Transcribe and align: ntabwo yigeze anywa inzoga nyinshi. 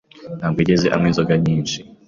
ntabwo 0.39 0.57
yigeze 0.59 0.87
anywa 0.93 1.07
inzoga 1.11 1.33
nyinshi. 1.45 1.77